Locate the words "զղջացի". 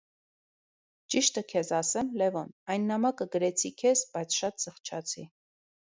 4.69-5.33